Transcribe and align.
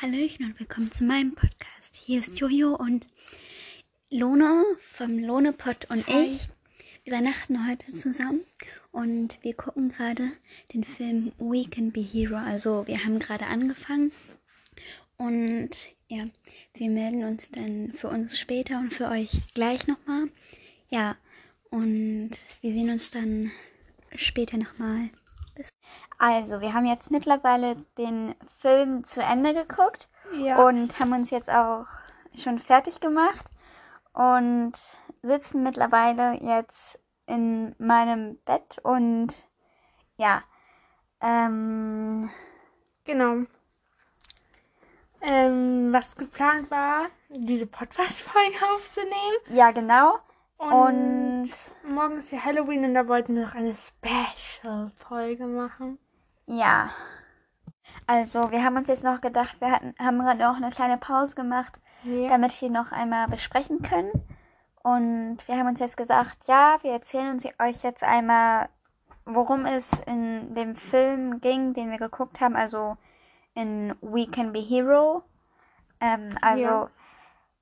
Hallöchen 0.00 0.46
und 0.46 0.58
willkommen 0.58 0.90
zu 0.90 1.04
meinem 1.04 1.34
Podcast. 1.34 1.94
Hier 1.94 2.18
ist 2.18 2.40
Jojo 2.40 2.74
und 2.74 3.06
Lone 4.10 4.64
vom 4.90 5.18
Lonepot 5.18 5.88
und 5.90 6.06
Hi. 6.08 6.24
ich 6.24 6.48
übernachten 7.04 7.68
heute 7.68 7.86
zusammen 7.86 8.40
und 8.90 9.38
wir 9.42 9.54
gucken 9.54 9.90
gerade 9.90 10.32
den 10.74 10.82
Film 10.82 11.32
We 11.38 11.68
Can 11.68 11.92
Be 11.92 12.00
Hero. 12.00 12.36
Also 12.36 12.84
wir 12.88 13.04
haben 13.04 13.20
gerade 13.20 13.46
angefangen 13.46 14.10
und 15.18 15.70
ja, 16.08 16.24
wir 16.74 16.90
melden 16.90 17.24
uns 17.24 17.50
dann 17.50 17.92
für 17.92 18.08
uns 18.08 18.38
später 18.38 18.78
und 18.78 18.92
für 18.92 19.08
euch 19.08 19.30
gleich 19.54 19.86
nochmal. 19.86 20.28
Ja, 20.90 21.16
und 21.70 22.30
wir 22.60 22.72
sehen 22.72 22.90
uns 22.90 23.10
dann 23.10 23.52
später 24.16 24.56
nochmal. 24.56 25.10
Bis 25.62 25.70
also, 26.18 26.60
wir 26.60 26.72
haben 26.72 26.86
jetzt 26.86 27.10
mittlerweile 27.10 27.76
den 27.98 28.34
Film 28.60 29.04
zu 29.04 29.22
Ende 29.22 29.54
geguckt 29.54 30.08
Ja. 30.32 30.56
und 30.64 30.98
haben 30.98 31.12
uns 31.12 31.30
jetzt 31.30 31.50
auch 31.50 31.86
schon 32.34 32.58
fertig 32.58 33.00
gemacht 33.00 33.44
und 34.12 34.72
sitzen 35.22 35.62
mittlerweile 35.62 36.34
jetzt 36.42 36.98
in 37.26 37.74
meinem 37.78 38.38
Bett 38.44 38.78
und 38.82 39.28
ja, 40.16 40.42
ähm, 41.20 42.30
Genau. 43.04 43.46
Ähm, 45.20 45.92
was 45.92 46.16
geplant 46.16 46.70
war, 46.70 47.06
diese 47.28 47.66
Podcast-Folge 47.66 48.56
aufzunehmen. 48.74 49.36
ja 49.48 49.70
genau. 49.70 50.18
Und, 50.62 50.76
Und 50.76 51.50
morgen 51.82 52.18
ist 52.18 52.30
ja 52.30 52.44
Halloween 52.44 52.84
und 52.84 52.94
da 52.94 53.08
wollten 53.08 53.34
wir 53.34 53.44
noch 53.46 53.54
eine 53.54 53.74
Special-Folge 53.74 55.46
machen. 55.46 55.98
ja, 56.46 56.90
also 58.06 58.50
wir 58.52 58.62
haben 58.64 58.76
uns 58.76 58.86
jetzt 58.86 59.04
noch 59.04 59.20
gedacht, 59.20 59.60
wir 59.60 59.70
hatten, 59.72 59.94
haben 59.98 60.18
gerade 60.20 60.38
noch 60.38 60.56
eine 60.56 60.70
kleine 60.70 60.98
Pause 60.98 61.34
gemacht, 61.34 61.80
Ja. 62.02 62.28
damit 62.28 62.60
wir 62.60 62.70
noch 62.70 62.92
einmal 62.92 63.28
besprechen 63.28 63.82
können. 63.82 64.12
Und 64.82 65.38
wir 65.46 65.56
haben 65.56 65.68
uns 65.68 65.80
jetzt 65.80 65.96
gesagt, 65.96 66.36
ja, 66.46 66.78
wir 66.82 66.92
erzählen 66.92 67.32
uns 67.32 67.44
euch 67.60 67.82
jetzt 67.82 68.04
einmal, 68.04 68.68
worum 69.24 69.66
es 69.66 69.92
in 70.06 70.54
dem 70.54 70.74
Film 70.76 71.40
ging, 71.40 71.74
den 71.74 71.90
wir 71.90 71.98
geguckt 71.98 72.40
haben, 72.40 72.56
also 72.56 72.96
in 73.54 73.94
We 74.00 74.26
Can 74.28 74.52
Be 74.52 74.60
Hero. 74.60 75.22
Ähm, 76.00 76.30
also 76.40 76.62
Ja. 76.62 76.90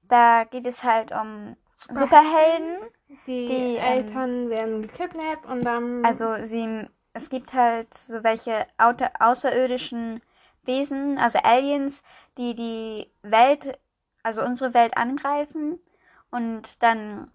da 0.02 0.44
geht 0.44 0.66
es 0.66 0.84
halt 0.84 1.12
um 1.12 1.56
Superhelden. 1.88 2.78
Die, 3.08 3.46
die, 3.46 3.76
ähm, 3.76 3.80
Eltern 3.80 4.50
werden 4.50 4.82
gekidnappt 4.82 5.46
und 5.46 5.64
dann. 5.64 6.04
Also 6.04 6.36
sie, 6.42 6.86
es 7.12 7.28
gibt 7.30 7.52
halt 7.52 7.92
so 7.94 8.22
welche 8.22 8.66
außerirdischen 9.18 10.22
Wesen, 10.64 11.18
also 11.18 11.38
Aliens, 11.42 12.02
die 12.38 12.54
die 12.54 13.10
Welt, 13.22 13.78
also 14.22 14.42
unsere 14.42 14.74
Welt 14.74 14.96
angreifen 14.96 15.78
und 16.30 16.82
dann 16.82 17.30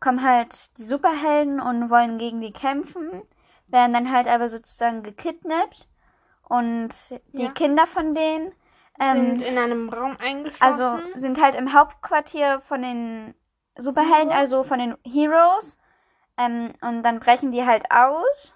kommen 0.00 0.22
halt 0.22 0.76
die 0.78 0.82
Superhelden 0.82 1.60
und 1.60 1.90
wollen 1.90 2.18
gegen 2.18 2.40
die 2.40 2.52
kämpfen, 2.52 3.22
werden 3.68 3.92
dann 3.92 4.12
halt 4.12 4.26
aber 4.26 4.48
sozusagen 4.48 5.02
gekidnappt 5.02 5.88
und 6.48 6.90
die 7.32 7.44
Ja. 7.44 7.50
Kinder 7.52 7.86
von 7.86 8.14
denen 8.14 8.52
ähm, 9.00 9.38
sind 9.38 9.48
in 9.48 9.58
einem 9.58 9.88
Raum 9.88 10.16
eingeschlossen. 10.18 10.60
also 10.60 11.18
sind 11.18 11.40
halt 11.40 11.54
im 11.54 11.72
Hauptquartier 11.72 12.60
von 12.68 12.82
den 12.82 13.34
Superhelden, 13.76 14.32
also 14.32 14.62
von 14.62 14.78
den 14.78 14.96
Heroes. 15.04 15.76
Ähm, 16.36 16.72
und 16.80 17.02
dann 17.02 17.20
brechen 17.20 17.52
die 17.52 17.64
halt 17.64 17.84
aus. 17.90 18.54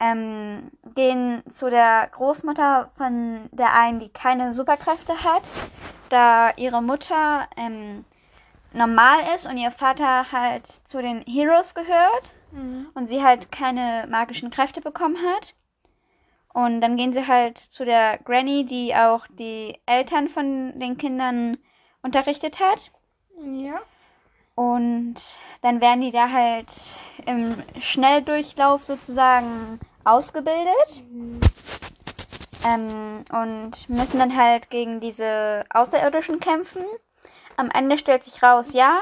Ähm, 0.00 0.72
gehen 0.94 1.44
zu 1.48 1.70
der 1.70 2.08
Großmutter 2.12 2.90
von 2.96 3.48
der 3.52 3.72
einen, 3.74 4.00
die 4.00 4.08
keine 4.08 4.52
Superkräfte 4.52 5.22
hat, 5.22 5.44
da 6.08 6.50
ihre 6.56 6.82
Mutter 6.82 7.46
ähm, 7.56 8.04
normal 8.72 9.20
ist 9.34 9.46
und 9.46 9.56
ihr 9.58 9.70
Vater 9.70 10.32
halt 10.32 10.66
zu 10.88 11.00
den 11.00 11.22
Heroes 11.26 11.74
gehört 11.74 12.32
Mhm. 12.52 12.88
und 12.94 13.06
sie 13.06 13.22
halt 13.22 13.50
keine 13.50 14.06
magischen 14.08 14.50
Kräfte 14.50 14.80
bekommen 14.80 15.16
hat. 15.16 15.54
Und 16.52 16.80
dann 16.82 16.96
gehen 16.96 17.12
sie 17.12 17.26
halt 17.26 17.58
zu 17.58 17.84
der 17.84 18.18
Granny, 18.18 18.66
die 18.66 18.94
auch 18.94 19.26
die 19.28 19.80
Eltern 19.86 20.28
von 20.28 20.78
den 20.78 20.98
Kindern 20.98 21.56
unterrichtet 22.02 22.60
hat. 22.60 22.92
Ja. 23.44 23.80
Und 24.54 25.14
dann 25.62 25.80
werden 25.80 26.02
die 26.02 26.10
da 26.10 26.28
halt 26.30 26.68
im 27.26 27.62
Schnelldurchlauf 27.80 28.84
sozusagen 28.84 29.80
ausgebildet. 30.04 31.02
Mhm. 31.10 31.40
Ähm, 32.64 33.24
und 33.32 33.88
müssen 33.88 34.18
dann 34.18 34.36
halt 34.36 34.70
gegen 34.70 35.00
diese 35.00 35.64
Außerirdischen 35.70 36.38
kämpfen. 36.38 36.84
Am 37.56 37.70
Ende 37.70 37.98
stellt 37.98 38.22
sich 38.24 38.42
raus, 38.42 38.72
ja, 38.72 39.00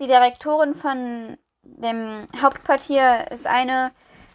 die 0.00 0.06
Direktorin 0.06 0.74
von 0.74 1.36
dem 1.62 2.26
Hauptquartier 2.40 3.30
ist 3.30 3.46
eine 3.46 3.92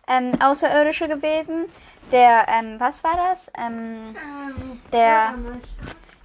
ähm, 0.07 0.39
Außerirdische 0.41 1.07
gewesen. 1.07 1.65
Der, 2.11 2.45
ähm, 2.47 2.79
was 2.79 3.03
war 3.03 3.17
das? 3.17 3.51
Ähm, 3.57 4.15
Ähm, 4.15 4.81
Der- 4.93 5.31
Bürgermeister. 5.33 5.67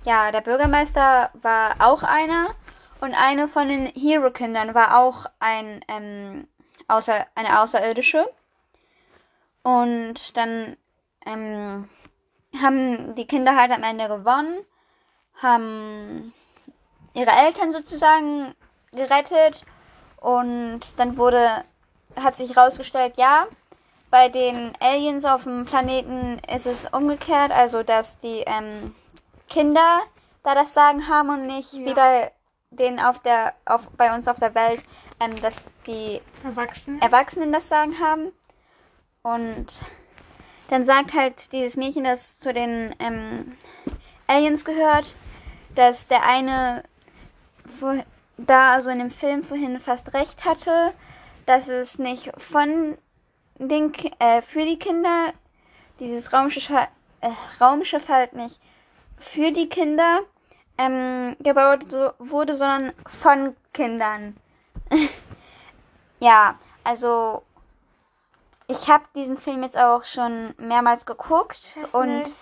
ja, 0.04 0.30
der 0.30 0.40
Bürgermeister 0.42 1.30
war 1.42 1.74
auch 1.80 2.02
einer. 2.02 2.50
Und 3.00 3.14
eine 3.14 3.48
von 3.48 3.68
den 3.68 3.86
Hero-Kindern 3.86 4.74
war 4.74 4.98
auch 4.98 5.26
ein, 5.38 5.82
ähm, 5.88 6.46
außer, 6.88 7.26
eine 7.34 7.60
Außerirdische. 7.60 8.28
Und 9.62 10.36
dann 10.36 10.76
ähm, 11.24 11.88
haben 12.60 13.14
die 13.14 13.26
Kinder 13.26 13.56
halt 13.56 13.70
am 13.70 13.82
Ende 13.82 14.08
gewonnen, 14.08 14.64
haben 15.36 16.34
ihre 17.14 17.30
Eltern 17.30 17.72
sozusagen 17.72 18.54
gerettet. 18.92 19.64
Und 20.16 20.98
dann 20.98 21.16
wurde, 21.16 21.64
hat 22.16 22.36
sich 22.36 22.54
herausgestellt, 22.54 23.16
ja, 23.16 23.46
bei 24.10 24.28
den 24.28 24.72
Aliens 24.80 25.24
auf 25.24 25.44
dem 25.44 25.64
Planeten 25.64 26.40
ist 26.52 26.66
es 26.66 26.86
umgekehrt, 26.92 27.52
also 27.52 27.82
dass 27.82 28.18
die 28.18 28.42
ähm, 28.46 28.94
Kinder 29.48 30.00
da 30.42 30.54
das 30.54 30.74
Sagen 30.74 31.08
haben 31.08 31.30
und 31.30 31.46
nicht 31.46 31.72
Ja. 31.72 31.84
wie 31.86 31.94
bei 31.94 32.32
denen 32.70 32.98
auf 32.98 33.20
der, 33.20 33.54
auf, 33.64 33.88
bei 33.96 34.14
uns 34.14 34.28
auf 34.28 34.38
der 34.38 34.54
Welt, 34.54 34.82
ähm, 35.18 35.36
dass 35.42 35.64
die 35.86 36.20
Erwachsene. 36.44 37.00
Erwachsenen 37.00 37.52
das 37.52 37.68
Sagen 37.68 37.98
haben. 37.98 38.32
Und 39.22 39.66
dann 40.68 40.84
sagt 40.84 41.12
halt 41.12 41.52
dieses 41.52 41.76
Mädchen, 41.76 42.04
das 42.04 42.38
zu 42.38 42.52
den 42.52 42.94
ähm, 42.98 43.56
Aliens 44.26 44.64
gehört, 44.64 45.16
dass 45.74 46.06
der 46.06 46.22
eine 46.22 46.84
vor, 47.78 48.04
da 48.36 48.72
also 48.72 48.90
in 48.90 48.98
dem 48.98 49.10
Film 49.10 49.42
vorhin 49.42 49.80
fast 49.80 50.14
recht 50.14 50.44
hatte, 50.44 50.94
dass 51.46 51.68
es 51.68 51.98
nicht 51.98 52.30
von 52.40 52.96
den 53.58 53.92
äh, 54.20 54.42
für 54.42 54.64
die 54.64 54.78
Kinder 54.78 55.32
dieses 55.98 56.32
Raumschiff, 56.32 56.70
äh, 56.70 57.30
Raumschiff 57.60 58.08
halt 58.08 58.32
nicht 58.34 58.60
für 59.18 59.52
die 59.52 59.68
Kinder 59.68 60.20
ähm, 60.80 61.36
gebaut 61.40 61.90
so, 61.90 62.12
wurde, 62.18 62.56
sondern 62.56 62.92
von 63.06 63.54
Kindern. 63.74 64.36
ja, 66.20 66.58
also 66.84 67.42
ich 68.66 68.88
habe 68.88 69.04
diesen 69.14 69.36
Film 69.36 69.62
jetzt 69.62 69.76
auch 69.76 70.04
schon 70.04 70.54
mehrmals 70.56 71.04
geguckt 71.04 71.76
Echt 71.82 71.94
und 71.94 72.18
nicht? 72.18 72.34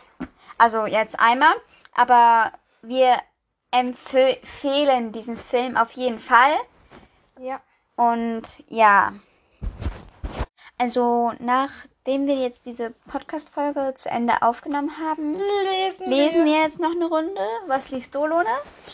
also 0.56 0.86
jetzt 0.86 1.18
einmal, 1.18 1.54
aber 1.94 2.52
wir 2.82 3.16
empfehlen 3.70 5.12
diesen 5.12 5.36
Film 5.36 5.76
auf 5.76 5.90
jeden 5.92 6.20
Fall 6.20 6.54
Ja. 7.38 7.60
und 7.96 8.42
ja. 8.68 9.12
Also 10.78 11.32
nachdem 11.40 12.26
wir 12.26 12.36
jetzt 12.36 12.64
diese 12.64 12.90
Podcast-Folge 13.08 13.94
zu 13.96 14.08
Ende 14.08 14.42
aufgenommen 14.42 14.92
haben, 14.98 15.34
Lesen, 15.34 16.08
lesen 16.08 16.44
wir 16.44 16.62
jetzt 16.62 16.78
noch 16.78 16.92
eine 16.92 17.06
Runde. 17.06 17.40
Was 17.66 17.90
liest 17.90 18.14
du, 18.14 18.24
Lone? 18.26 18.46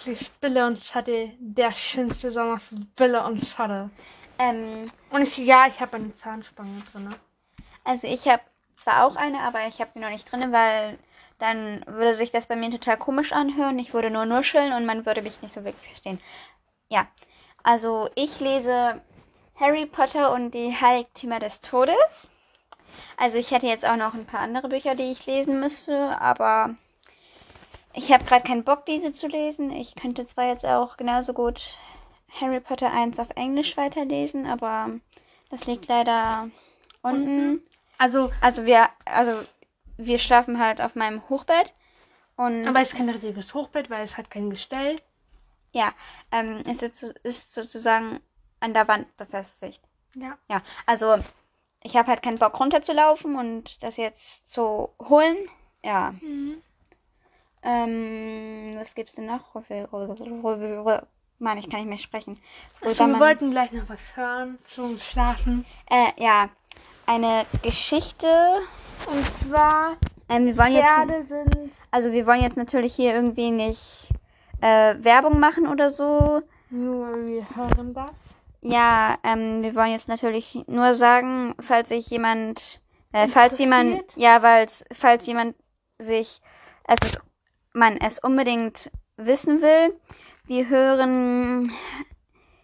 Die 0.06 0.16
Spille 0.16 0.66
und 0.66 0.82
Schatte. 0.82 1.30
Der 1.38 1.74
schönste 1.74 2.30
Sommer 2.30 2.58
für 2.58 2.76
Spille 2.76 3.22
und 3.24 3.44
Schatte. 3.44 3.90
Ähm, 4.38 4.86
Und 5.10 5.22
ich, 5.22 5.36
ja, 5.36 5.66
ich 5.68 5.78
habe 5.80 5.96
eine 5.96 6.14
Zahnspange 6.14 6.82
drin. 6.92 7.14
also 7.84 8.06
ich 8.06 8.26
habe 8.26 8.42
zwar 8.76 9.04
auch 9.04 9.16
eine, 9.16 9.40
aber 9.40 9.66
ich 9.68 9.80
habe 9.80 9.90
die 9.94 10.00
noch 10.00 10.10
nicht 10.10 10.30
drin, 10.32 10.50
weil 10.52 10.98
dann 11.38 11.84
würde 11.86 12.14
sich 12.14 12.30
das 12.30 12.46
bei 12.46 12.56
mir 12.56 12.70
total 12.70 12.96
komisch 12.96 13.32
anhören. 13.32 13.78
Ich 13.78 13.92
würde 13.92 14.10
nur 14.10 14.24
nuscheln 14.24 14.72
und 14.72 14.86
man 14.86 15.04
würde 15.04 15.22
mich 15.22 15.42
nicht 15.42 15.52
so 15.52 15.64
wirklich 15.64 15.86
verstehen. 15.86 16.18
Ja, 16.88 17.06
also 17.62 18.08
ich 18.14 18.40
lese 18.40 19.00
Harry 19.56 19.86
Potter 19.86 20.32
und 20.32 20.52
die 20.52 20.74
Heiligtümer 20.74 21.38
des 21.38 21.60
Todes. 21.60 22.30
Also 23.16 23.38
ich 23.38 23.50
hätte 23.50 23.66
jetzt 23.66 23.84
auch 23.84 23.96
noch 23.96 24.14
ein 24.14 24.26
paar 24.26 24.40
andere 24.40 24.68
Bücher, 24.68 24.94
die 24.94 25.10
ich 25.10 25.26
lesen 25.26 25.60
müsste, 25.60 26.20
aber 26.20 26.74
ich 27.92 28.12
habe 28.12 28.24
gerade 28.24 28.46
keinen 28.46 28.64
Bock, 28.64 28.86
diese 28.86 29.12
zu 29.12 29.28
lesen. 29.28 29.70
Ich 29.70 29.94
könnte 29.94 30.26
zwar 30.26 30.48
jetzt 30.48 30.66
auch 30.66 30.96
genauso 30.96 31.32
gut 31.32 31.78
Harry 32.40 32.60
Potter 32.60 32.92
1 32.92 33.18
auf 33.20 33.28
Englisch 33.36 33.76
weiterlesen, 33.76 34.46
aber 34.46 34.90
das 35.50 35.66
liegt 35.66 35.86
leider 35.86 36.48
unten. 37.02 37.62
Also, 37.98 38.32
Also 38.40 38.64
wir, 38.66 38.88
also 39.04 39.44
wir 39.96 40.18
schlafen 40.18 40.58
halt 40.58 40.80
auf 40.80 40.96
meinem 40.96 41.28
Hochbett 41.28 41.72
Und 42.36 42.66
Aber 42.66 42.80
es 42.80 42.88
ist 42.92 42.96
kein 42.96 43.08
richtiges 43.08 43.54
Hochbett, 43.54 43.90
weil 43.90 44.02
es 44.02 44.16
hat 44.16 44.30
kein 44.30 44.50
Gestell. 44.50 45.00
ja, 45.72 45.92
ähm, 46.32 46.62
ist, 46.66 46.82
jetzt, 46.82 47.00
so- 47.00 47.12
ist 47.22 47.54
sozusagen 47.54 48.18
an 48.64 48.72
der 48.74 48.88
Wand 48.88 49.14
befestigt. 49.18 49.82
Ja. 50.14 50.38
Ja, 50.48 50.62
also 50.86 51.18
ich 51.82 51.96
habe 51.96 52.08
halt 52.08 52.22
keinen 52.22 52.38
Bock 52.38 52.58
runterzulaufen 52.58 53.36
und 53.36 53.82
das 53.82 53.98
jetzt 53.98 54.50
zu 54.50 54.88
holen. 55.08 55.36
Ja. 55.84 56.14
Ähm, 57.62 58.74
was 58.76 58.94
gibt's 58.94 59.16
denn 59.16 59.26
noch? 59.26 59.54
Mann, 61.38 61.58
ich 61.58 61.68
kann 61.68 61.80
nicht 61.80 61.88
mehr 61.88 61.98
sprechen. 61.98 62.40
Also, 62.80 63.06
wir 63.06 63.20
wollten 63.20 63.50
gleich 63.50 63.72
noch 63.72 63.88
was 63.88 64.16
hören 64.16 64.58
zum 64.74 64.98
Schlafen. 64.98 65.66
äh, 65.90 66.12
ja, 66.16 66.48
eine 67.06 67.44
Geschichte. 67.62 68.60
Und 69.06 69.26
zwar, 69.40 69.96
Ähm, 70.30 70.46
wir 70.46 70.56
wollen 70.56 70.72
jetzt, 70.72 70.86
Pferde 70.86 71.24
sind 71.24 71.70
also 71.90 72.12
wir 72.12 72.26
wollen 72.26 72.40
jetzt 72.40 72.56
natürlich 72.56 72.94
hier 72.94 73.14
irgendwie 73.14 73.50
nicht 73.50 74.08
äh, 74.62 74.94
Werbung 75.04 75.38
machen 75.38 75.66
oder 75.66 75.90
so. 75.90 76.40
nur, 76.70 77.26
wir 77.26 77.46
hören 77.54 77.92
das. 77.92 78.12
Ja, 78.66 79.18
ähm, 79.22 79.62
wir 79.62 79.74
wollen 79.74 79.92
jetzt 79.92 80.08
natürlich 80.08 80.58
nur 80.66 80.94
sagen, 80.94 81.54
falls 81.60 81.90
sich 81.90 82.08
jemand, 82.08 82.80
äh, 83.12 83.28
falls 83.28 83.58
jemand, 83.58 84.02
ja, 84.16 84.42
weil 84.42 84.66
falls 84.90 85.26
jemand 85.26 85.54
sich, 85.98 86.40
es 86.88 86.96
ist, 87.06 87.20
man 87.74 87.98
es 87.98 88.18
unbedingt 88.20 88.90
wissen 89.18 89.60
will, 89.60 89.94
wir 90.46 90.68
hören 90.70 91.70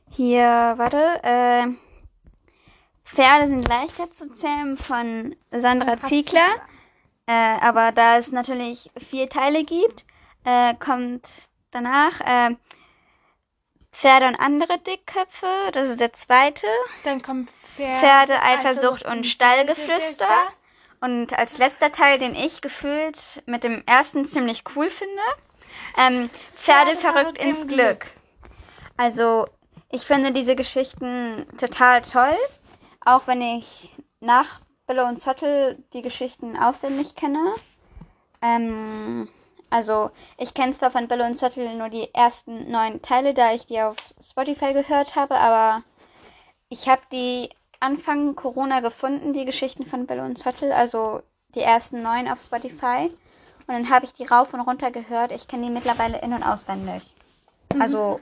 hier, 0.08 0.74
warte, 0.78 1.20
äh, 1.22 1.66
Pferde 3.04 3.48
sind 3.48 3.68
leichter 3.68 4.10
zu 4.10 4.32
zähmen 4.32 4.78
von 4.78 5.36
Sandra 5.50 6.00
Ziegler. 6.00 6.56
Äh, 7.26 7.58
aber 7.60 7.92
da 7.92 8.16
es 8.16 8.32
natürlich 8.32 8.90
vier 8.96 9.28
Teile 9.28 9.64
gibt, 9.64 10.06
äh, 10.44 10.74
kommt 10.76 11.28
danach 11.72 12.20
äh, 12.22 12.56
Pferde 13.92 14.26
und 14.26 14.36
andere 14.36 14.78
Dickköpfe. 14.78 15.70
Das 15.72 15.88
ist 15.88 16.00
der 16.00 16.12
zweite. 16.12 16.66
Dann 17.04 17.22
kommt 17.22 17.50
Pferde, 17.76 18.00
Pferde, 18.00 18.42
Eifersucht 18.42 19.04
und 19.04 19.26
Stallgeflüster. 19.26 20.28
Und 21.00 21.36
als 21.38 21.58
letzter 21.58 21.92
Teil, 21.92 22.18
den 22.18 22.34
ich 22.34 22.60
gefühlt 22.60 23.42
mit 23.46 23.64
dem 23.64 23.82
ersten 23.86 24.26
ziemlich 24.26 24.64
cool 24.76 24.90
finde, 24.90 25.22
ähm, 25.96 26.30
Pferde 26.54 26.96
verrückt 26.96 27.38
ins 27.38 27.66
Glück. 27.66 28.06
Also, 28.96 29.46
ich 29.90 30.02
finde 30.02 30.32
diese 30.32 30.56
Geschichten 30.56 31.46
total 31.58 32.02
toll, 32.02 32.36
auch 33.04 33.26
wenn 33.26 33.40
ich 33.40 33.92
nach 34.20 34.60
Bille 34.86 35.06
und 35.06 35.16
Zottel 35.16 35.82
die 35.94 36.02
Geschichten 36.02 36.56
auswendig 36.56 37.14
kenne. 37.14 37.54
Ähm, 38.42 39.28
also, 39.70 40.10
ich 40.36 40.52
kenne 40.52 40.72
zwar 40.72 40.90
von 40.90 41.08
Bille 41.08 41.24
und 41.24 41.34
Zottel 41.34 41.74
nur 41.74 41.88
die 41.88 42.12
ersten 42.12 42.70
neun 42.70 43.00
Teile, 43.02 43.34
da 43.34 43.52
ich 43.52 43.66
die 43.66 43.80
auf 43.80 43.96
Spotify 44.20 44.72
gehört 44.72 45.14
habe, 45.14 45.36
aber 45.36 45.82
ich 46.68 46.88
habe 46.88 47.02
die 47.12 47.50
Anfang 47.78 48.34
Corona 48.34 48.80
gefunden, 48.80 49.32
die 49.32 49.44
Geschichten 49.44 49.86
von 49.86 50.06
Bille 50.06 50.22
und 50.22 50.38
Zottel, 50.38 50.72
also 50.72 51.22
die 51.54 51.60
ersten 51.60 52.02
neun 52.02 52.28
auf 52.28 52.40
Spotify. 52.40 53.10
Und 53.66 53.74
dann 53.74 53.90
habe 53.90 54.04
ich 54.04 54.12
die 54.12 54.26
rauf 54.26 54.52
und 54.52 54.60
runter 54.60 54.90
gehört. 54.90 55.32
Ich 55.32 55.46
kenne 55.46 55.66
die 55.66 55.72
mittlerweile 55.72 56.20
in- 56.20 56.32
und 56.32 56.42
auswendig. 56.42 57.02
Also 57.78 58.20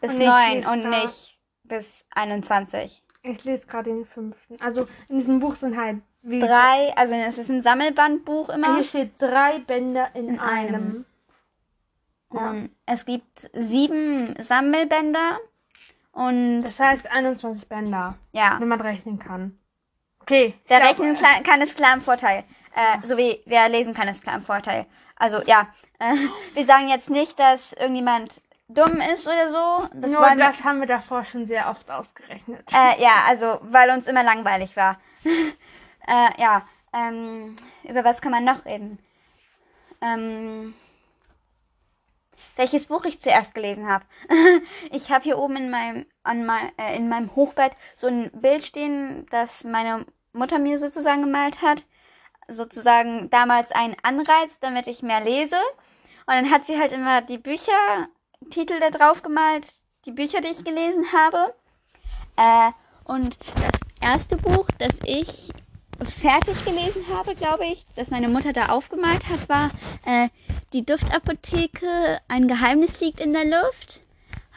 bis 0.00 0.16
neun 0.16 0.64
und 0.66 0.88
nicht 0.88 1.36
bis 1.64 2.04
21. 2.10 3.02
Ich 3.22 3.44
lese 3.44 3.66
gerade 3.66 3.90
den 3.90 4.06
fünften. 4.06 4.60
Also 4.60 4.86
in 5.08 5.18
diesem 5.18 5.40
Buch 5.40 5.54
sind 5.54 5.76
halt 5.76 5.98
wie 6.22 6.40
Drei, 6.40 6.92
also 6.96 7.14
es 7.14 7.38
ist 7.38 7.50
ein 7.50 7.62
Sammelbandbuch 7.62 8.48
immer. 8.50 8.74
Hier 8.76 8.84
steht 8.84 9.12
drei 9.18 9.58
Bänder 9.60 10.08
in, 10.14 10.28
In 10.30 10.38
einem. 10.40 10.74
einem. 10.74 11.04
Ja. 12.32 12.50
Und 12.50 12.70
es 12.86 13.04
gibt 13.04 13.50
sieben 13.54 14.34
Sammelbänder. 14.38 15.38
Und 16.12 16.62
Das 16.62 16.78
heißt 16.80 17.10
21 17.10 17.68
Bänder, 17.68 18.16
ja, 18.32 18.56
wenn 18.58 18.68
man 18.68 18.80
rechnen 18.80 19.18
kann. 19.18 19.58
Okay. 20.20 20.54
ich 20.62 20.68
der 20.68 20.80
glaub, 20.80 20.90
Rechnen 20.90 21.14
klar- 21.14 21.42
kann 21.42 21.62
ist 21.62 21.76
klar 21.76 21.94
im 21.94 22.00
Vorteil. 22.02 22.44
Äh, 22.74 23.06
so 23.06 23.16
wie 23.16 23.40
wer 23.46 23.68
lesen 23.68 23.94
kann, 23.94 24.08
ist 24.08 24.22
klar 24.22 24.36
im 24.36 24.42
Vorteil. 24.42 24.86
Also 25.16 25.42
ja, 25.44 25.68
äh, 25.98 26.14
wir 26.54 26.64
sagen 26.64 26.88
jetzt 26.88 27.10
nicht, 27.10 27.38
dass 27.38 27.72
irgendjemand 27.74 28.40
dumm 28.74 29.00
ist 29.00 29.26
oder 29.26 29.50
so. 29.50 29.88
Das 29.94 30.10
Nur 30.10 30.36
das 30.36 30.64
haben 30.64 30.80
wir 30.80 30.86
davor 30.86 31.24
schon 31.24 31.46
sehr 31.46 31.68
oft 31.68 31.90
ausgerechnet. 31.90 32.64
Äh, 32.72 33.02
ja, 33.02 33.24
also, 33.26 33.58
weil 33.62 33.90
uns 33.90 34.06
immer 34.06 34.22
langweilig 34.22 34.76
war. 34.76 35.00
äh, 35.24 36.40
ja, 36.40 36.66
ähm, 36.92 37.56
über 37.84 38.04
was 38.04 38.20
kann 38.20 38.32
man 38.32 38.44
noch 38.44 38.64
reden? 38.64 38.98
Ähm, 40.00 40.74
welches 42.56 42.86
Buch 42.86 43.04
ich 43.04 43.20
zuerst 43.20 43.54
gelesen 43.54 43.88
habe. 43.88 44.04
ich 44.90 45.10
habe 45.10 45.24
hier 45.24 45.38
oben 45.38 45.56
in 45.56 45.70
meinem, 45.70 46.06
an 46.22 46.44
mein, 46.44 46.76
äh, 46.78 46.96
in 46.96 47.08
meinem 47.08 47.34
Hochbett 47.34 47.72
so 47.96 48.06
ein 48.06 48.30
Bild 48.32 48.64
stehen, 48.64 49.26
das 49.30 49.64
meine 49.64 50.06
Mutter 50.32 50.58
mir 50.58 50.78
sozusagen 50.78 51.22
gemalt 51.22 51.62
hat. 51.62 51.84
Sozusagen 52.48 53.30
damals 53.30 53.70
ein 53.70 53.96
Anreiz, 54.02 54.58
damit 54.58 54.88
ich 54.88 55.02
mehr 55.02 55.20
lese. 55.20 55.56
Und 56.26 56.34
dann 56.34 56.50
hat 56.50 56.66
sie 56.66 56.78
halt 56.78 56.92
immer 56.92 57.22
die 57.22 57.38
Büchertitel 58.40 58.80
da 58.80 58.90
drauf 58.90 59.22
gemalt, 59.22 59.68
die 60.06 60.12
Bücher, 60.12 60.40
die 60.40 60.48
ich 60.48 60.64
gelesen 60.64 61.12
habe. 61.12 61.54
Äh, 62.36 62.72
und 63.04 63.36
das 63.38 63.80
erste 64.00 64.36
Buch, 64.38 64.66
das 64.78 64.94
ich 65.04 65.50
fertig 66.02 66.64
gelesen 66.64 67.04
habe, 67.12 67.34
glaube 67.34 67.66
ich, 67.66 67.86
das 67.96 68.10
meine 68.10 68.28
Mutter 68.28 68.52
da 68.52 68.66
aufgemalt 68.66 69.28
hat, 69.28 69.48
war 69.48 69.70
äh, 70.06 70.30
Die 70.72 70.84
Duftapotheke, 70.84 72.20
ein 72.28 72.48
Geheimnis 72.48 72.98
liegt 73.00 73.20
in 73.20 73.34
der 73.34 73.44
Luft. 73.44 74.00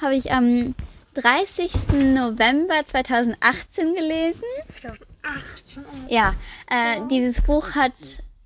Habe 0.01 0.15
ich 0.15 0.31
am 0.31 0.75
30. 1.15 1.73
November 2.15 2.85
2018 2.85 3.95
gelesen. 3.95 4.43
2018. 4.79 5.83
Ja, 6.07 6.33
äh, 6.69 7.01
dieses 7.09 7.41
Buch 7.41 7.71
hat 7.75 7.93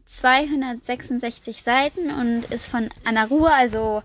266 0.08 1.62
Seiten 1.62 2.12
und 2.12 2.46
ist 2.46 2.66
von 2.66 2.90
Anna 3.06 3.26
Ruhe, 3.26 3.54
also 3.54 4.02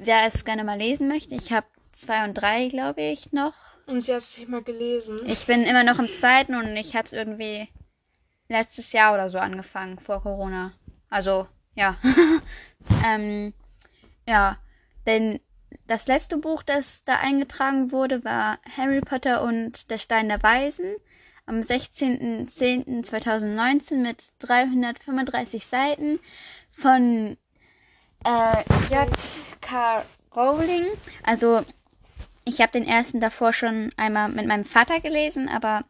wer 0.00 0.26
es 0.26 0.44
gerne 0.44 0.64
mal 0.64 0.78
lesen 0.78 1.06
möchte. 1.08 1.34
Ich 1.34 1.52
habe 1.52 1.66
zwei 1.92 2.24
und 2.24 2.34
drei, 2.34 2.68
glaube 2.68 3.00
ich, 3.02 3.32
noch. 3.32 3.54
Und 3.86 4.02
sie 4.02 4.14
hat 4.14 4.22
es 4.22 4.38
nicht 4.38 4.48
mal 4.48 4.62
gelesen. 4.62 5.20
Ich 5.26 5.46
bin 5.46 5.64
immer 5.64 5.84
noch 5.84 5.98
im 5.98 6.12
zweiten 6.12 6.54
und 6.54 6.76
ich 6.76 6.94
habe 6.96 7.06
es 7.06 7.12
irgendwie 7.12 7.68
letztes 8.48 8.92
Jahr 8.92 9.14
oder 9.14 9.30
so 9.30 9.38
angefangen, 9.38 9.98
vor 9.98 10.22
Corona. 10.22 10.72
Also, 11.08 11.48
ja. 11.74 11.96
ähm, 13.06 13.54
ja, 14.28 14.58
denn 15.06 15.40
das 15.86 16.06
letzte 16.06 16.36
Buch, 16.38 16.62
das 16.62 17.04
da 17.04 17.18
eingetragen 17.18 17.92
wurde, 17.92 18.24
war 18.24 18.58
Harry 18.76 19.00
Potter 19.00 19.42
und 19.42 19.90
der 19.90 19.98
Stein 19.98 20.28
der 20.28 20.42
Weisen 20.42 20.94
am 21.46 21.60
16.10.2019 21.60 23.96
mit 23.96 24.30
335 24.38 25.66
Seiten 25.66 26.20
von 26.70 27.36
äh, 28.24 28.62
J.K. 28.92 30.04
Rowling. 30.34 30.86
Also 31.22 31.64
ich 32.44 32.60
habe 32.60 32.72
den 32.72 32.86
ersten 32.86 33.20
davor 33.20 33.52
schon 33.52 33.92
einmal 33.96 34.28
mit 34.28 34.46
meinem 34.46 34.64
Vater 34.64 35.00
gelesen, 35.00 35.48
aber 35.48 35.84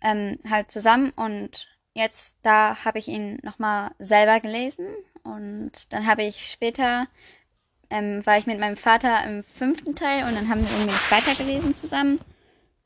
ähm, 0.00 0.38
halt 0.48 0.70
zusammen 0.70 1.10
und 1.16 1.68
jetzt 1.94 2.36
da 2.42 2.84
habe 2.84 2.98
ich 2.98 3.08
ihn 3.08 3.38
nochmal 3.42 3.90
selber 3.98 4.40
gelesen 4.40 4.86
und 5.22 5.92
dann 5.92 6.06
habe 6.06 6.22
ich 6.22 6.50
später 6.50 7.06
ähm, 7.88 8.24
war 8.26 8.36
ich 8.38 8.46
mit 8.46 8.58
meinem 8.58 8.76
Vater 8.76 9.24
im 9.24 9.44
fünften 9.44 9.94
Teil 9.94 10.24
und 10.24 10.34
dann 10.34 10.48
haben 10.48 10.62
wir 10.62 10.70
irgendwie 10.70 10.92
nicht 10.92 11.10
weitergelesen 11.10 11.74
zusammen 11.74 12.20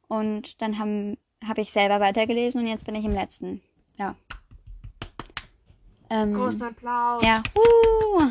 und 0.08 0.60
dann 0.60 0.78
habe 0.78 1.60
ich 1.60 1.72
selber 1.72 2.00
weitergelesen 2.00 2.60
und 2.60 2.66
jetzt 2.66 2.84
bin 2.84 2.94
ich 2.94 3.04
im 3.04 3.14
letzten. 3.14 3.62
Ja. 3.96 4.14
Ähm, 6.10 6.34
Großen 6.34 6.62
Applaus. 6.62 7.22
ja. 7.22 7.42
Uh. 7.54 8.30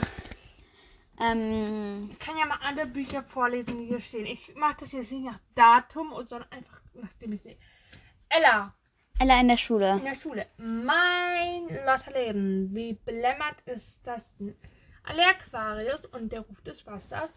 Ähm, 1.20 2.10
Ich 2.12 2.20
kann 2.20 2.38
ja 2.38 2.46
mal 2.46 2.60
alle 2.64 2.86
Bücher 2.86 3.24
vorlesen, 3.24 3.78
die 3.80 3.86
hier 3.88 4.00
stehen. 4.02 4.26
Ich 4.26 4.54
mache 4.56 4.78
das 4.82 4.92
jetzt 4.94 5.12
nicht 5.12 5.26
nach 5.26 5.40
Datum, 5.56 6.14
sondern 6.28 6.52
einfach 6.52 6.80
nachdem 6.94 7.34
ich 7.34 7.42
sehe. 7.42 7.58
Ella, 8.30 8.74
Ella 9.20 9.40
in 9.42 9.48
der 9.50 9.58
Schule. 9.58 9.92
in 9.98 10.04
der 10.06 10.16
Schule. 10.16 10.46
Mein 10.58 11.68
Lotterleben. 11.86 12.74
Wie 12.74 12.94
belämmert 12.94 13.56
ist 13.66 14.00
das 14.06 14.26
denn? 14.38 14.56
Alle 15.04 15.26
Aquarius 15.26 16.06
und 16.12 16.32
der 16.32 16.42
Ruf 16.42 16.62
des 16.62 16.86
Wassers. 16.86 17.30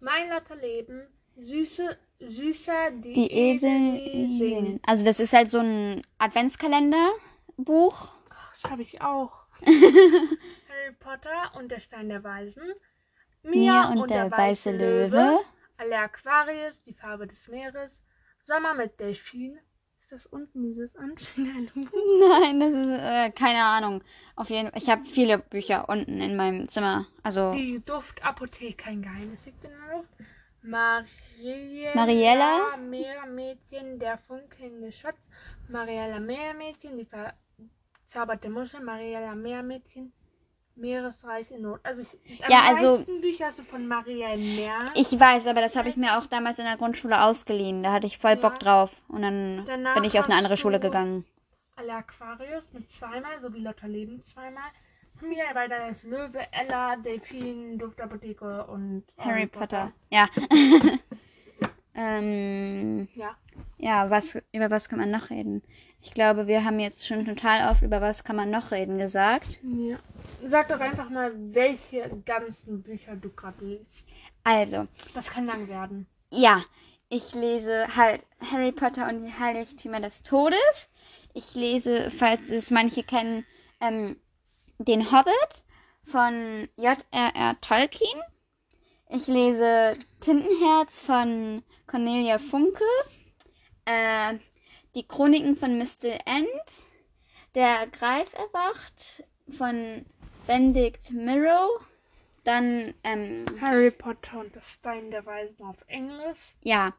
Mein 0.00 0.28
Lotterleben. 0.30 1.06
Süße, 1.36 1.96
süßer 2.18 2.90
die, 2.90 3.12
Die 3.14 3.32
Esel 3.32 4.28
singen. 4.36 4.80
Also 4.84 5.04
das 5.04 5.20
ist 5.20 5.32
halt 5.32 5.48
so 5.48 5.58
ein 5.60 6.02
Adventskalenderbuch. 6.18 8.12
Das 8.52 8.70
habe 8.70 8.82
ich 8.82 9.00
auch. 9.00 9.32
Harry 9.64 10.92
Potter 10.98 11.52
und 11.58 11.70
der 11.70 11.80
Stein 11.80 12.08
der 12.08 12.22
Weisen. 12.24 12.62
Mia 13.42 13.90
und, 13.90 14.10
der, 14.10 14.30
weiße 14.30 14.70
Löwe. 14.70 15.40
Alle 15.78 15.98
Aquarius, 15.98 16.82
die 16.84 16.94
Farbe 16.94 17.26
des 17.26 17.48
Meeres. 17.48 18.02
Sommer 18.44 18.74
mit 18.74 18.98
Delfin. 19.00 19.58
Ist 20.00 20.12
das 20.12 20.26
unten 20.26 20.62
dieses 20.62 20.96
anstrengende 20.96 21.72
Buch? 21.72 21.90
Nein, 22.40 22.60
das 22.60 22.70
ist 22.70 23.00
äh, 23.00 23.30
keine 23.30 23.62
Ahnung. 23.64 24.02
Auf 24.34 24.50
jeden 24.50 24.70
Fall. 24.70 24.78
Ich 24.82 24.90
habe 24.90 25.04
viele 25.04 25.38
Bücher 25.38 25.88
unten 25.88 26.20
in 26.20 26.36
meinem 26.36 26.68
Zimmer. 26.68 27.06
Also 27.22 27.52
Die 27.52 27.80
Duftapotheke, 27.84 28.86
ein 28.86 29.02
Geheimnis 29.02 29.44
liegt 29.46 29.64
in 29.64 29.70
der 29.70 29.96
Luft. 29.96 30.08
Mariella, 30.62 31.94
Mariella? 31.94 32.76
Meermädchen, 32.76 33.98
der 33.98 34.18
funkelnde 34.18 34.92
Schatz. 34.92 35.16
Mariella 35.68 36.18
Meermädchen, 36.20 36.98
die 36.98 37.06
verzauberte 37.06 38.50
Muschel. 38.50 38.80
Mariella 38.82 39.34
Meermädchen, 39.34 40.12
Meeresreich 40.76 41.50
in 41.50 41.62
Not. 41.62 41.80
Also, 41.82 42.02
ich, 42.24 42.42
am 42.44 42.50
Ja, 42.50 42.62
also- 42.68 42.98
meisten 42.98 43.20
Bücher 43.20 43.46
hast 43.46 43.58
du 43.58 43.64
von 43.64 43.86
Marielle 43.86 44.36
Meer. 44.36 44.90
ich 44.94 45.18
weiß, 45.18 45.46
aber 45.46 45.60
das 45.60 45.76
habe 45.76 45.88
ich 45.88 45.96
mir 45.96 46.18
auch 46.18 46.26
damals 46.26 46.58
in 46.58 46.64
der 46.64 46.76
Grundschule 46.76 47.22
ausgeliehen. 47.22 47.82
Da 47.82 47.92
hatte 47.92 48.06
ich 48.06 48.18
voll 48.18 48.36
Bock 48.36 48.54
Ja. 48.54 48.58
drauf. 48.58 48.92
Und 49.08 49.22
dann 49.22 49.64
Danach 49.66 49.94
bin 49.94 50.04
ich 50.04 50.18
auf 50.18 50.26
eine 50.26 50.36
andere 50.36 50.56
Schule 50.56 50.80
gegangen. 50.80 51.24
Alle 51.76 51.94
Aquarius 51.94 52.64
mit 52.72 52.90
zweimal, 52.90 53.40
so 53.40 53.52
wie 53.54 53.60
Lotta 53.60 53.86
Leben 53.86 54.22
zweimal. 54.22 54.70
Mir 55.22 55.44
weiter 55.54 55.88
ist 55.88 56.04
Löwe, 56.04 56.40
Ella, 56.50 56.96
Delfin, 56.96 57.78
Duftapotheke 57.78 58.64
und 58.66 59.04
Harry 59.18 59.46
Potter. 59.46 59.92
Ja. 60.10 60.28
ähm, 61.94 63.08
Ja. 63.14 63.36
Ja, 63.80 64.10
was, 64.10 64.36
über 64.52 64.70
was 64.70 64.88
kann 64.88 64.98
man 64.98 65.10
noch 65.10 65.30
reden? 65.30 65.62
Ich 66.02 66.12
glaube, 66.14 66.46
wir 66.46 66.64
haben 66.64 66.80
jetzt 66.80 67.06
schon 67.06 67.24
total 67.26 67.70
oft 67.70 67.82
über 67.82 68.00
was 68.00 68.24
kann 68.24 68.36
man 68.36 68.50
noch 68.50 68.70
reden 68.70 68.98
gesagt. 68.98 69.60
ja. 69.62 69.98
Sag 70.48 70.68
doch 70.68 70.80
einfach 70.80 71.10
mal, 71.10 71.32
welche 71.52 72.10
ganzen 72.24 72.82
Bücher 72.82 73.14
du 73.14 73.28
gerade 73.30 73.62
liest. 73.64 74.04
Also, 74.42 74.86
Das 75.12 75.30
kann 75.30 75.44
lang 75.46 75.68
werden. 75.68 76.06
ja, 76.30 76.62
ich 77.10 77.34
lese 77.34 77.94
halt 77.96 78.22
Harry 78.50 78.72
Potter 78.72 79.08
und 79.08 79.22
die 79.22 79.32
Heiligtümer 79.38 80.00
des 80.00 80.22
Todes. 80.22 80.88
Ich 81.34 81.54
lese, 81.54 82.10
falls 82.10 82.48
es 82.50 82.70
manche 82.70 83.02
kennen, 83.02 83.44
ähm, 83.80 84.16
den 84.78 85.10
Hobbit 85.12 85.64
von 86.04 86.68
J.R.R. 86.76 87.60
Tolkien. 87.60 88.20
Ich 89.08 89.26
lese 89.26 89.96
Tintenherz 90.20 91.00
von 91.00 91.62
Cornelia 91.88 92.38
Funke. 92.38 92.84
Äh, 93.90 94.38
die 94.94 95.02
Chroniken 95.02 95.56
von 95.56 95.76
Mr. 95.76 96.20
End. 96.24 96.84
Der 97.56 97.88
Greif 97.88 98.32
erwacht 98.34 99.24
von 99.56 100.04
Benedict 100.46 101.10
Mirrow. 101.10 101.80
Dann, 102.44 102.94
ähm, 103.02 103.44
Harry 103.60 103.90
Potter 103.90 104.38
und 104.40 104.54
der 104.54 104.62
Stein 104.62 105.10
der 105.10 105.26
Weisen 105.26 105.66
auf 105.66 105.76
Englisch. 105.88 106.38
ja, 106.62 106.94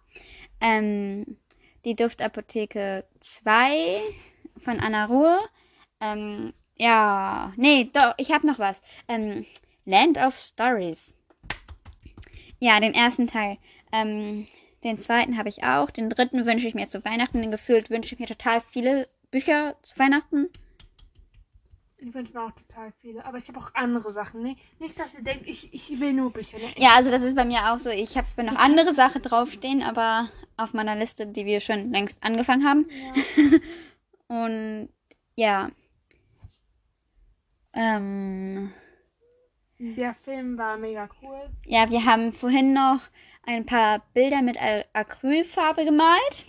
ähm, 0.59 1.37
die 1.85 1.95
Duftapotheke 1.95 3.05
2 3.21 4.01
von 4.63 4.79
Anna 4.79 5.05
Ruhe. 5.05 5.39
Ähm, 5.99 6.53
ja, 6.75 7.53
nee, 7.55 7.89
doch, 7.91 8.13
ich 8.17 8.31
habe 8.31 8.45
noch 8.45 8.59
was. 8.59 8.81
Ähm, 9.07 9.45
Land 9.85 10.17
of 10.17 10.37
Stories. 10.37 11.15
Ja, 12.59 12.79
den 12.79 12.93
ersten 12.93 13.27
Teil. 13.27 13.57
Ähm, 13.91 14.47
den 14.83 14.97
zweiten 14.97 15.37
habe 15.37 15.49
ich 15.49 15.63
auch. 15.63 15.91
Den 15.91 16.09
dritten 16.09 16.45
wünsche 16.45 16.67
ich 16.67 16.73
mir 16.73 16.87
zu 16.87 17.03
Weihnachten. 17.05 17.41
Denn 17.41 17.51
gefühlt 17.51 17.89
wünsche 17.89 18.15
ich 18.15 18.19
mir 18.19 18.27
total 18.27 18.61
viele 18.61 19.07
Bücher 19.29 19.75
zu 19.83 19.97
Weihnachten. 19.99 20.49
Ich 21.97 22.11
wünsche 22.15 22.33
mir 22.33 22.41
auch 22.41 22.51
total 22.51 22.91
viele. 22.99 23.23
Aber 23.25 23.37
ich 23.37 23.47
habe 23.47 23.59
auch 23.59 23.75
andere 23.75 24.11
Sachen. 24.11 24.41
Ne? 24.41 24.55
Nicht, 24.79 24.99
dass 24.99 25.13
ihr 25.13 25.23
denkt, 25.23 25.47
ich, 25.47 25.71
ich 25.71 25.99
will 25.99 26.13
nur 26.13 26.33
Bücher. 26.33 26.57
Ne? 26.57 26.73
Ja, 26.77 26.95
also 26.95 27.11
das 27.11 27.21
ist 27.21 27.35
bei 27.35 27.45
mir 27.45 27.71
auch 27.71 27.79
so. 27.79 27.91
Ich 27.91 28.17
habe 28.17 28.27
zwar 28.27 28.43
noch 28.43 28.55
andere 28.55 28.95
Sachen 28.95 29.21
draufstehen, 29.21 29.83
aber 29.83 30.29
auf 30.57 30.73
meiner 30.73 30.95
Liste, 30.95 31.27
die 31.27 31.45
wir 31.45 31.59
schon 31.59 31.91
längst 31.91 32.23
angefangen 32.23 32.65
haben. 32.67 32.85
Ja. 32.89 33.59
Und 34.45 34.89
ja. 35.35 35.69
Ähm, 37.73 38.73
Der 39.83 40.13
Film 40.23 40.57
war 40.59 40.77
mega 40.77 41.09
cool. 41.21 41.39
ja, 41.65 41.89
wir 41.89 42.05
haben 42.05 42.33
vorhin 42.33 42.71
noch 42.73 42.99
ein 43.47 43.65
paar 43.65 44.03
Bilder 44.13 44.41
mit 44.43 44.57
Acrylfarbe 44.93 45.85
gemalt. 45.85 46.45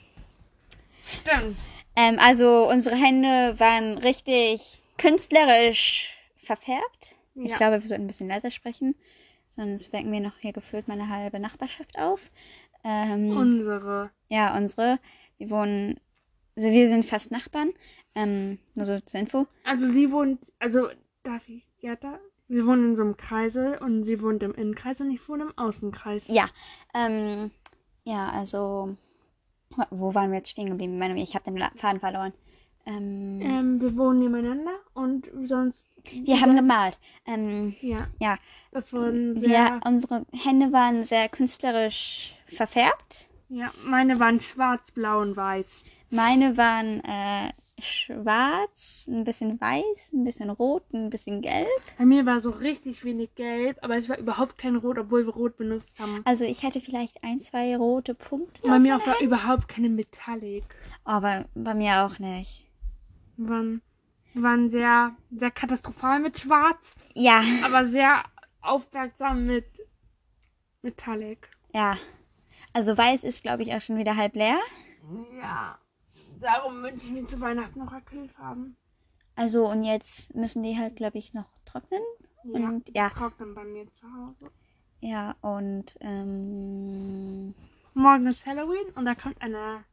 Stimmt. 1.23 1.57
Ähm, 1.97 2.19
also 2.19 2.69
unsere 2.69 2.95
Hände 2.97 3.59
waren 3.59 3.97
richtig 3.99 4.83
künstlerisch 4.99 6.15
verfärbt. 6.37 7.17
Ich 7.35 7.51
Ja. 7.53 7.57
glaube, 7.57 7.81
wir 7.81 7.87
sollten 7.89 8.05
ein 8.05 8.09
bisschen 8.09 8.29
leiser 8.29 8.51
sprechen, 8.51 8.95
sonst 9.49 9.93
wecken 9.93 10.13
wir 10.13 10.21
noch 10.21 10.37
hier 10.39 10.53
gefühlt 10.53 10.87
meine 10.87 11.09
halbe 11.09 11.39
Nachbarschaft 11.41 11.99
auf. 11.99 12.21
Ähm, 12.85 13.35
Unsere. 13.37 14.11
ja, 14.29 14.55
unsere. 14.57 14.99
Wir 15.39 15.49
wohnen, 15.51 15.99
also 16.57 16.71
wir 16.71 16.89
sind 16.89 17.07
fast 17.07 17.31
Nachbarn. 17.31 17.73
Ähm, 18.15 18.59
nur 18.75 18.85
so 18.85 19.01
zur 19.01 19.21
Info. 19.21 19.47
Also 19.65 19.91
sie 19.91 20.11
wohnt, 20.13 20.39
also 20.59 20.89
darf 21.23 21.49
ich, 21.49 21.65
ja 21.81 21.97
da? 21.97 22.19
Wir 22.53 22.67
wohnen 22.67 22.91
in 22.91 22.97
so 22.97 23.03
einem 23.03 23.17
Kreisel 23.17 23.79
und 23.79 24.05
sie 24.05 24.21
wohnt 24.21 24.43
im 24.43 24.55
Innenkreis 24.55 25.01
und 25.01 25.11
ich 25.11 25.27
wohne 25.27 25.45
im 25.45 25.59
Außenkreis. 25.59 26.25
Ja, 26.29 26.49
ähm, 26.93 27.51
ja, 28.05 28.29
also, 28.29 28.95
wo 29.91 30.15
waren 30.15 30.31
wir 30.31 30.39
jetzt 30.39 30.51
stehen 30.51 30.69
geblieben? 30.69 30.99
Meine, 30.99 31.21
Ich 31.23 31.35
habe 31.35 31.51
den 31.51 31.63
Faden 31.77 32.01
verloren. 32.01 32.35
Ähm, 32.85 33.41
Ähm, 33.41 33.81
wir 33.81 33.97
wohnen 33.97 34.19
nebeneinander 34.21 34.75
und 34.93 35.29
sonst. 35.47 35.79
wir 36.05 36.41
haben 36.43 36.55
gemalt. 36.55 36.99
Ähm, 37.27 37.75
Ja. 37.81 37.97
Ja. 38.21 38.39
Das 38.71 38.93
wurden 38.93 39.41
sehr. 39.41 39.49
wir, 39.49 39.81
unsere 39.87 40.27
Hände 40.33 40.73
waren 40.73 41.05
sehr 41.05 41.31
künstlerisch 41.31 42.35
verfärbt. 42.49 43.29
Ja, 43.49 43.71
meine 43.83 44.19
waren 44.21 44.41
schwarz, 44.41 44.91
blau 44.91 45.21
und 45.23 45.37
weiß. 45.37 45.85
Meine 46.11 46.57
waren 46.59 47.01
äh, 47.05 47.53
schwarz, 47.81 49.07
ein 49.09 49.25
bisschen 49.25 49.61
weiß, 49.61 50.13
ein 50.13 50.25
bisschen 50.25 50.51
rot, 50.51 50.85
ein 50.93 51.11
bisschen 51.11 51.41
gelb. 51.43 51.69
Bei 51.99 52.05
mir 52.05 52.27
war 52.27 52.41
so 52.41 52.51
richtig 52.51 53.05
wenig 53.05 53.35
gelb, 53.35 53.79
aber 53.83 53.97
es 53.97 54.09
war 54.09 54.19
überhaupt 54.19 54.59
kein 54.59 54.77
Rot, 54.77 54.99
obwohl 54.99 55.27
wir 55.27 55.33
Rot 55.35 55.57
benutzt 55.57 55.99
haben. 55.99 56.23
Also 56.25 56.45
ich 56.45 56.63
hatte 56.63 56.81
vielleicht 56.81 57.23
ein, 57.25 57.41
zwei 57.41 57.77
rote 57.77 58.15
Punkte. 58.15 58.63
Bei 58.63 58.79
mir 58.79 58.97
auch 58.97 59.07
war 59.07 59.21
überhaupt 59.21 59.69
keine 59.69 59.89
Metallic. 59.89 60.65
Aber 61.05 61.47
bei 61.55 61.75
mir 61.75 62.05
auch 62.05 62.19
nicht. 62.19 62.67
Wir 63.37 63.49
waren, 63.49 63.83
waren 64.35 64.71
sehr, 64.71 65.17
sehr 65.31 65.51
katastrophal 65.51 66.21
mit 66.21 66.39
Schwarz, 66.39 66.95
Ja, 67.15 67.43
aber 67.65 67.87
sehr 67.89 68.23
aufmerksam 68.61 69.47
mit 69.47 69.67
Metallic. 70.83 71.49
ja. 71.73 71.97
Also 72.75 72.97
weiß 72.97 73.25
ist, 73.25 73.43
glaube 73.43 73.63
ich, 73.63 73.75
auch 73.75 73.83
schon 73.83 73.99
wieder 73.99 74.17
halb 74.17 74.35
leer. 74.35 74.59
Ja. 75.39 75.79
Darum 76.43 76.83
wünsche 76.83 77.07
ich 77.07 77.13
mir 77.13 77.27
zu 77.27 77.41
Weihnachten 77.41 77.79
noch 77.79 77.93
Acrylfarben. 77.93 78.77
Also 79.37 79.67
und 79.69 79.85
jetzt 79.85 80.35
müssen 80.35 80.63
die 80.63 80.77
halt, 80.77 80.97
glaube 80.97 81.19
ich, 81.19 81.33
noch 81.33 81.47
trocknen. 81.65 82.03
Ja. 82.45 82.69
Und 82.69 82.95
ja, 82.95 83.09
Trocknen 83.09 83.55
bei 83.55 83.65
mir 83.65 83.87
zu 83.95 84.07
Hause. 84.13 84.51
ja, 85.01 85.37
und 85.41 85.95
ähm, 86.01 87.55
Morgen 87.95 88.27
ist 88.27 88.45
Halloween 88.47 88.91
und 88.97 89.05
da 89.05 89.15
kommt 89.15 89.41
eine 89.41 89.85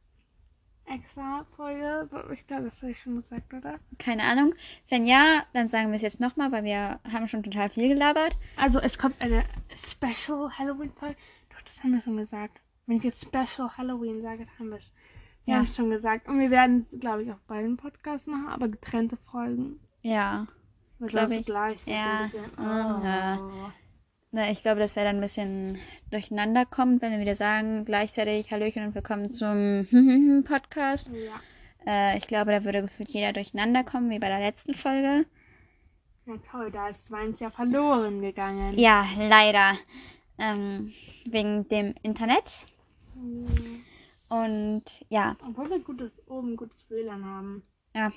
extra 0.86 1.46
Folge. 1.56 2.08
Ich 2.32 2.46
glaube, 2.46 2.64
das 2.64 2.82
habe 2.82 2.90
ich 2.92 3.00
schon 3.00 3.22
gesagt, 3.22 3.52
oder? 3.54 3.78
keine 3.98 4.24
Ahnung. 4.24 4.54
Wenn 4.88 5.06
ja, 5.06 5.44
dann 5.52 5.68
sagen 5.68 5.88
wir 5.88 5.96
es 5.96 6.02
jetzt 6.02 6.18
nochmal, 6.20 6.50
weil 6.50 6.64
wir 6.64 6.98
haben 7.12 7.28
schon 7.28 7.42
total 7.42 7.70
viel 7.70 7.88
gelabert. 7.88 8.36
Also 8.56 8.80
es 8.80 8.98
kommt 8.98 9.20
eine 9.20 9.44
Special 9.76 10.50
Halloween 10.58 10.92
Folge. 10.92 11.16
Doch, 11.50 11.62
das 11.62 11.82
haben 11.82 11.92
wir 11.92 12.02
schon 12.02 12.16
gesagt. 12.16 12.60
Wenn 12.86 12.96
ich 12.96 13.04
jetzt 13.04 13.22
Special 13.22 13.76
Halloween 13.76 14.22
sage, 14.22 14.46
dann 14.46 14.58
haben 14.58 14.70
wir 14.70 14.78
es. 14.78 14.90
Wir 15.44 15.54
Ja. 15.54 15.58
haben 15.60 15.66
es 15.68 15.76
schon 15.76 15.90
gesagt. 15.90 16.28
Und 16.28 16.38
wir 16.38 16.50
werden 16.50 16.86
es, 16.92 17.00
glaube 17.00 17.22
ich, 17.22 17.30
auf 17.32 17.40
beiden 17.46 17.76
Podcasts 17.76 18.26
machen, 18.26 18.48
aber 18.48 18.68
getrennte 18.68 19.16
Folgen. 19.30 19.80
Ja. 20.02 20.46
Wird 20.98 21.10
Glaub 21.12 21.28
das 21.28 21.38
ich. 21.38 21.46
gleich. 21.46 21.78
so 21.84 21.90
Ja. 21.90 22.22
Bisschen, 22.24 22.44
Mhm. 22.56 23.40
oh. 23.66 23.70
Na, 24.32 24.50
ich 24.50 24.62
glaube, 24.62 24.78
das 24.80 24.94
wäre 24.94 25.06
dann 25.06 25.16
ein 25.16 25.20
bisschen 25.22 25.78
durcheinander 26.10 26.64
kommt, 26.64 27.02
wenn 27.02 27.10
wir 27.10 27.18
wieder 27.20 27.34
sagen, 27.34 27.84
gleichzeitig 27.84 28.52
Hallöchen 28.52 28.86
und 28.86 28.94
willkommen 28.94 29.30
zum 29.30 29.88
Podcast. 30.46 31.10
Ja. 31.12 31.40
Äh, 31.86 32.18
ich 32.18 32.26
glaube, 32.28 32.52
da 32.52 32.64
würde 32.64 32.82
gefühlt 32.82 33.08
jeder 33.10 33.32
durcheinander 33.32 33.82
kommen, 33.82 34.10
wie 34.10 34.18
bei 34.20 34.28
der 34.28 34.38
letzten 34.38 34.74
Folge. 34.74 35.26
ja, 36.26 36.34
toll. 36.50 36.70
Da 36.70 36.88
ist 36.88 37.10
meins 37.10 37.40
ja 37.40 37.50
verloren 37.50 38.20
gegangen. 38.20 38.78
Ja, 38.78 39.04
leider. 39.18 39.72
Ähm, 40.38 40.92
wegen 41.26 41.66
dem 41.68 41.94
Internet. 42.02 42.44
Mhm. 43.16 43.79
Und 44.30 44.84
ja, 45.10 45.36
Obwohl 45.46 45.68
wir 45.70 45.80
gutes, 45.80 46.12
oben 46.26 46.56
gutes 46.56 46.88
WLAN 46.88 47.24
haben. 47.24 47.62
ja. 47.94 48.10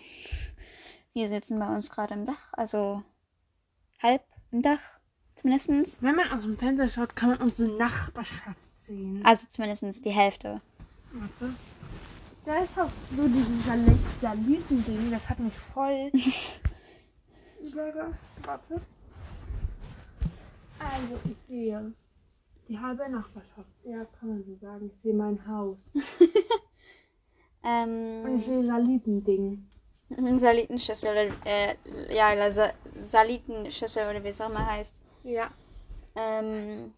Wir 1.16 1.30
sitzen 1.30 1.60
bei 1.60 1.68
uns 1.68 1.92
gerade 1.92 2.16
im 2.16 2.26
Dach, 2.26 2.52
also 2.54 3.04
halb 4.02 4.24
im 4.50 4.64
Dach 4.64 4.80
zumindestens. 5.36 6.02
Wenn 6.02 6.16
man 6.16 6.32
aus 6.32 6.42
dem 6.42 6.58
Fenster 6.58 6.90
schaut, 6.90 7.16
kann 7.16 7.30
man 7.30 7.38
unsere 7.40 7.70
Nachbarschaft 7.78 8.58
sehen. 8.82 9.22
Also 9.24 9.46
zumindestens 9.50 10.02
die 10.02 10.10
Hälfte. 10.10 10.60
Warte. 11.12 11.54
Da 12.46 12.58
ist 12.64 12.78
auch 12.80 12.90
so 13.16 13.28
dieses 13.28 13.66
Satelliten-Ding, 14.22 15.12
das 15.12 15.30
hat 15.30 15.38
mich 15.40 15.54
voll 15.74 16.12
überrascht. 17.62 18.20
Warte. 18.44 18.82
Also, 20.80 21.20
ich 21.26 21.38
sehe 21.48 21.94
die 22.68 22.80
halbe 22.80 23.08
Nachbarschaft. 23.10 23.70
Ja, 23.84 24.06
kann 24.20 24.30
man 24.30 24.44
so 24.44 24.56
sagen. 24.56 24.92
Ich 24.94 25.02
sehe 25.02 25.14
mein 25.14 25.46
Haus. 25.48 25.78
Und 25.94 26.02
Ähm, 27.66 28.26
ein 28.26 28.66
Salitending. 28.68 29.70
eine 30.18 30.40
Salitenschüssel, 30.48 31.10
oder, 31.12 31.46
äh, 31.46 31.76
ja, 32.14 32.52
Sa 32.52 32.72
Salitenschüssel 32.94 34.10
oder 34.10 34.24
wie 34.24 34.28
es 34.30 34.42
auch 34.42 34.50
immer 34.50 34.66
heißt. 34.66 35.02
Ja. 35.24 35.50
Ähm, 36.16 36.94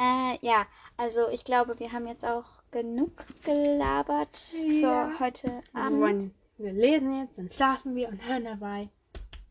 äh, 0.00 0.36
ja, 0.44 0.66
also 0.96 1.28
ich 1.28 1.44
glaube, 1.44 1.78
wir 1.78 1.92
haben 1.92 2.06
jetzt 2.08 2.24
auch 2.24 2.44
genug 2.72 3.24
gelabert 3.44 4.38
Ja. 4.52 5.10
für 5.10 5.20
heute 5.20 5.62
Abend. 5.74 6.32
wir 6.58 6.72
lesen 6.72 7.20
jetzt, 7.20 7.38
dann 7.38 7.50
schlafen 7.52 7.94
wir 7.94 8.08
und 8.08 8.26
hören 8.26 8.44
dabei. 8.44 8.88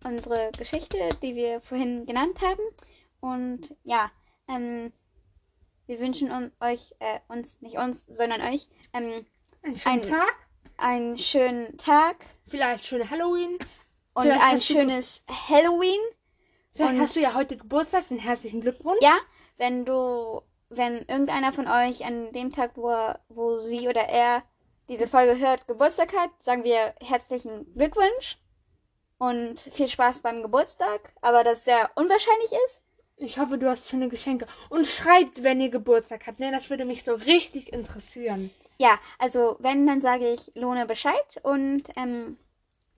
Unsere 0.04 0.52
Geschichte, 0.58 0.98
die 1.22 1.36
wir 1.36 1.62
vorhin 1.62 2.06
genannt 2.06 2.42
haben. 2.42 2.62
Und 3.20 3.76
ja, 3.84 4.10
ähm, 4.48 4.92
wir 5.86 6.00
wünschen 6.00 6.32
un 6.32 6.52
euch, 6.60 6.94
äh, 7.00 7.20
uns, 7.28 7.62
nicht 7.62 7.78
uns, 7.78 8.06
sondern 8.08 8.42
euch, 8.42 8.68
ähm, 8.94 9.26
Einen 9.64 9.76
schönen 9.78 10.02
Ein- 10.02 10.10
Tag. 10.10 10.36
einen 10.78 11.18
schönen 11.20 11.78
Tag 11.78 12.16
Vielleicht 12.48 12.86
schöne 12.86 13.10
Halloween. 13.10 13.58
und 14.16 14.24
Vielleicht 14.24 14.42
ein 14.44 14.56
du- 14.58 14.62
schönes 14.62 15.24
Halloween. 15.30 16.00
Vielleicht 16.74 16.94
Und- 16.94 17.02
hast 17.02 17.16
du 17.16 17.20
ja 17.20 17.34
heute 17.36 17.58
Geburtstag. 17.58 18.06
Einen 18.10 18.20
herzlichen 18.20 18.62
Glückwunsch. 18.62 18.98
Ja, 19.02 19.18
wenn 19.58 19.86
du, 19.86 20.42
wenn 20.70 21.00
irgendeiner 21.08 21.54
von 21.54 21.68
euch 21.68 22.04
an 22.06 22.32
dem 22.34 22.52
Tag, 22.52 22.72
wo, 22.76 22.90
er, 22.90 23.20
wo 23.30 23.60
sie 23.60 23.88
oder 23.88 24.02
er 24.10 24.44
diese 24.90 25.08
Folge 25.08 25.38
hört, 25.38 25.68
Geburtstag 25.68 26.14
hat, 26.18 26.32
sagen 26.42 26.64
wir 26.64 26.96
herzlichen 27.02 27.72
Glückwunsch 27.76 28.38
und 29.22 29.60
viel 29.60 29.88
Spaß 29.88 30.22
beim 30.22 30.42
Geburtstag. 30.42 31.14
Aber 31.22 31.44
das 31.44 31.64
sehr 31.64 31.92
unwahrscheinlich 31.94 32.52
ist. 32.66 32.82
Ich 33.18 33.38
hoffe, 33.38 33.60
du 33.60 33.70
hast 33.70 33.88
schöne 33.88 34.10
Geschenke. 34.10 34.48
Und 34.70 34.88
schreibt, 34.88 35.44
wenn 35.44 35.62
ihr 35.62 35.70
Geburtstag 35.70 36.26
habt. 36.26 36.40
Ne? 36.40 36.52
Das 36.52 36.72
würde 36.72 36.86
mich 36.86 37.04
so 37.04 37.14
richtig 37.14 37.72
interessieren. 37.72 38.50
Ja, 38.80 38.98
also 39.20 39.58
wenn, 39.60 39.86
dann 39.86 40.02
sage 40.02 40.28
ich 40.34 40.52
Lohne 40.56 40.88
Bescheid 40.88 41.40
und 41.44 41.84
ähm, 41.96 42.38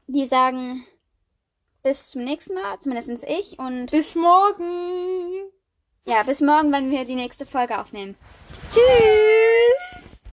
wir 0.07 0.27
sagen 0.27 0.85
bis 1.83 2.11
zum 2.11 2.23
nächsten 2.23 2.53
Mal, 2.53 2.79
zumindest 2.79 3.25
ich. 3.25 3.59
Und 3.59 3.91
Bis 3.91 4.15
morgen. 4.15 5.51
ja, 6.05 6.23
bis 6.23 6.39
morgen, 6.39 6.71
wenn 6.71 6.89
wir 6.89 7.03
die 7.03 7.15
nächste 7.15 7.45
Folge 7.45 7.77
aufnehmen. 7.77 8.15
Tschüss. 8.71 9.42